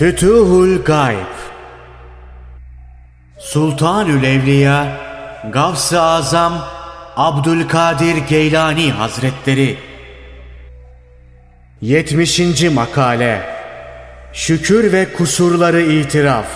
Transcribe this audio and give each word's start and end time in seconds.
Fütuhul 0.00 0.82
Gayb. 0.84 1.34
Sultanül 3.38 4.24
Evliya 4.24 4.86
Gavs-ı 5.52 6.00
Azam 6.00 6.52
Abdülkadir 7.16 8.16
Geylani 8.16 8.92
Hazretleri. 8.92 9.78
70. 11.80 12.40
Makale. 12.74 13.40
Şükür 14.32 14.92
ve 14.92 15.12
kusurları 15.12 15.80
itiraf. 15.80 16.48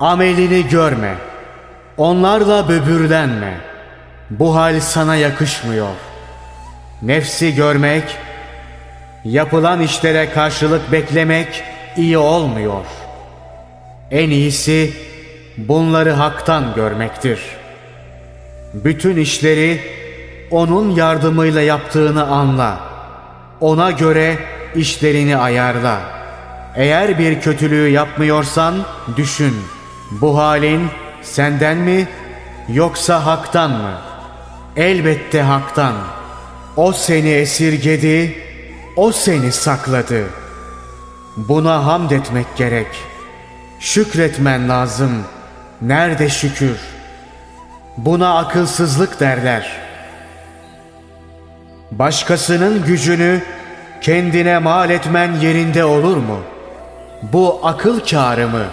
Amelini 0.00 0.68
görme. 0.68 1.14
Onlarla 1.96 2.68
böbürlenme. 2.68 3.60
Bu 4.30 4.56
hal 4.56 4.80
sana 4.80 5.16
yakışmıyor. 5.16 5.94
Nefsi 7.02 7.54
görmek 7.54 8.16
Yapılan 9.24 9.80
işlere 9.80 10.30
karşılık 10.30 10.92
beklemek 10.92 11.62
iyi 11.96 12.18
olmuyor. 12.18 12.84
En 14.10 14.30
iyisi 14.30 14.92
bunları 15.56 16.10
haktan 16.10 16.74
görmektir. 16.74 17.40
Bütün 18.74 19.16
işleri 19.16 19.80
onun 20.50 20.90
yardımıyla 20.90 21.60
yaptığını 21.60 22.26
anla. 22.26 22.80
Ona 23.60 23.90
göre 23.90 24.36
işlerini 24.74 25.36
ayarla. 25.36 26.00
Eğer 26.76 27.18
bir 27.18 27.40
kötülüğü 27.40 27.88
yapmıyorsan 27.88 28.74
düşün. 29.16 29.56
Bu 30.10 30.38
halin 30.38 30.88
senden 31.22 31.76
mi 31.76 32.08
yoksa 32.68 33.26
haktan 33.26 33.70
mı? 33.70 33.92
Elbette 34.76 35.42
haktan. 35.42 35.94
O 36.76 36.92
seni 36.92 37.30
esirgedi, 37.30 38.49
o 38.96 39.12
seni 39.12 39.52
sakladı. 39.52 40.24
Buna 41.36 41.86
hamd 41.86 42.10
etmek 42.10 42.56
gerek. 42.56 42.86
Şükretmen 43.80 44.68
lazım. 44.68 45.24
Nerede 45.82 46.28
şükür? 46.28 46.76
Buna 47.96 48.38
akılsızlık 48.38 49.20
derler. 49.20 49.80
Başkasının 51.90 52.84
gücünü 52.84 53.42
kendine 54.00 54.58
mal 54.58 54.90
etmen 54.90 55.34
yerinde 55.34 55.84
olur 55.84 56.16
mu? 56.16 56.40
Bu 57.22 57.60
akıl 57.62 58.00
kârı 58.00 58.48
mı? 58.48 58.64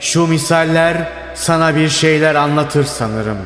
Şu 0.00 0.26
misaller 0.26 1.08
sana 1.34 1.76
bir 1.76 1.88
şeyler 1.88 2.34
anlatır 2.34 2.84
sanırım. 2.84 3.38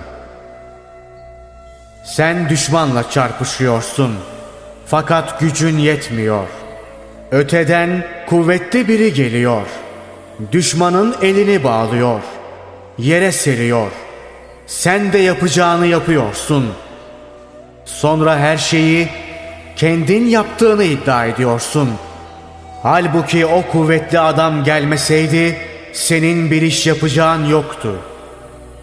Sen 2.05 2.49
düşmanla 2.49 3.11
çarpışıyorsun.'' 3.11 4.38
Fakat 4.91 5.41
gücün 5.41 5.79
yetmiyor. 5.79 6.47
Öteden 7.31 8.07
kuvvetli 8.27 8.89
biri 8.89 9.13
geliyor. 9.13 9.67
Düşmanın 10.53 11.17
elini 11.23 11.65
bağlıyor. 11.65 12.21
Yere 12.99 13.33
seriyor. 13.33 13.91
Sen 14.67 15.13
de 15.13 15.19
yapacağını 15.19 15.87
yapıyorsun. 15.87 16.73
Sonra 17.85 18.39
her 18.39 18.57
şeyi 18.57 19.09
kendin 19.77 20.27
yaptığını 20.27 20.85
iddia 20.85 21.27
ediyorsun. 21.27 21.91
Halbuki 22.83 23.47
o 23.47 23.63
kuvvetli 23.63 24.21
adam 24.21 24.65
gelmeseydi 24.65 25.57
senin 25.93 26.51
bir 26.51 26.63
iş 26.63 26.87
yapacağın 26.87 27.45
yoktu. 27.45 27.97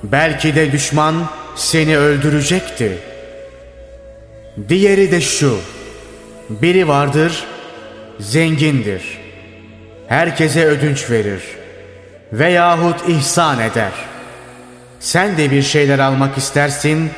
Belki 0.03 0.56
de 0.56 0.72
düşman 0.72 1.16
seni 1.56 1.98
öldürecekti. 1.98 2.98
Diğeri 4.70 5.11
de 5.11 5.22
şu. 5.22 5.60
Biri 6.50 6.88
vardır, 6.88 7.44
zengindir. 8.20 9.20
Herkese 10.08 10.66
ödünç 10.66 11.10
verir. 11.11 11.44
Veyahut 12.33 13.10
ihsan 13.10 13.60
eder. 13.60 13.92
Sen 15.00 15.38
de 15.38 15.52
bir 15.52 15.61
şeyler 15.61 16.00
almak 16.00 16.38
istersin 16.38 17.11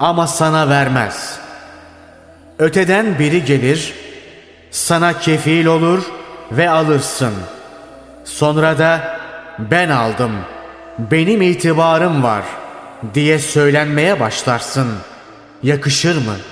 ama 0.00 0.26
sana 0.26 0.68
vermez. 0.68 1.38
Öteden 2.58 3.18
biri 3.18 3.44
gelir, 3.44 3.94
sana 4.70 5.18
kefil 5.18 5.66
olur 5.66 6.02
ve 6.52 6.70
alırsın. 6.70 7.34
Sonra 8.24 8.78
da 8.78 9.20
ben 9.58 9.88
aldım, 9.88 10.32
benim 10.98 11.42
itibarım 11.42 12.22
var 12.22 12.44
diye 13.14 13.38
söylenmeye 13.38 14.20
başlarsın. 14.20 14.88
Yakışır 15.62 16.16
mı?'' 16.16 16.49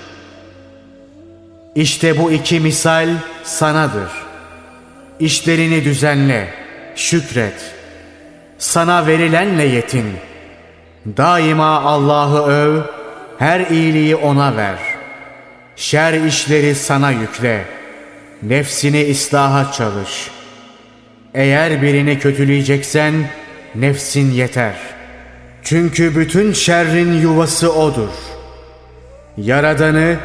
İşte 1.74 2.18
bu 2.18 2.32
iki 2.32 2.60
misal 2.60 3.08
sanadır. 3.44 4.10
İşlerini 5.20 5.84
düzenle, 5.84 6.48
şükret. 6.96 7.74
Sana 8.58 9.06
verilenle 9.06 9.64
yetin. 9.64 10.12
Daima 11.16 11.80
Allah'ı 11.80 12.46
öv, 12.46 12.80
her 13.38 13.60
iyiliği 13.60 14.16
ona 14.16 14.56
ver. 14.56 14.78
Şer 15.76 16.12
işleri 16.12 16.74
sana 16.74 17.10
yükle. 17.10 17.64
Nefsini 18.42 19.10
ıslaha 19.10 19.72
çalış. 19.72 20.30
Eğer 21.34 21.82
birini 21.82 22.18
kötüleyeceksen 22.18 23.14
nefsin 23.74 24.30
yeter. 24.30 24.74
Çünkü 25.62 26.16
bütün 26.16 26.52
şerrin 26.52 27.20
yuvası 27.20 27.72
odur. 27.72 28.08
Yaradanı 29.36 30.16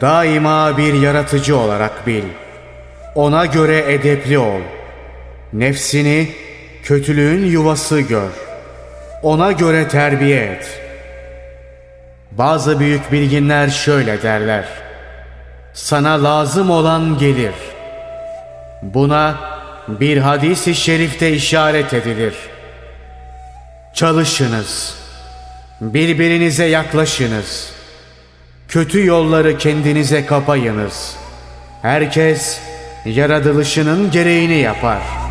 daima 0.00 0.78
bir 0.78 0.94
yaratıcı 0.94 1.56
olarak 1.56 2.06
bil. 2.06 2.24
Ona 3.14 3.46
göre 3.46 3.92
edepli 3.92 4.38
ol. 4.38 4.60
Nefsini 5.52 6.28
kötülüğün 6.82 7.46
yuvası 7.46 8.00
gör. 8.00 8.30
Ona 9.22 9.52
göre 9.52 9.88
terbiye 9.88 10.40
et. 10.44 10.80
Bazı 12.32 12.80
büyük 12.80 13.12
bilginler 13.12 13.68
şöyle 13.68 14.22
derler. 14.22 14.64
Sana 15.74 16.24
lazım 16.24 16.70
olan 16.70 17.18
gelir. 17.18 17.54
Buna 18.82 19.36
bir 19.88 20.16
hadisi 20.16 20.74
şerifte 20.74 21.32
işaret 21.32 21.94
edilir. 21.94 22.34
Çalışınız. 23.94 24.98
Birbirinize 25.80 26.64
yaklaşınız.'' 26.64 27.83
Kötü 28.74 29.06
yolları 29.06 29.58
kendinize 29.58 30.26
kapayınız. 30.26 31.16
Herkes 31.82 32.60
yaratılışının 33.04 34.10
gereğini 34.10 34.58
yapar.'' 34.58 35.23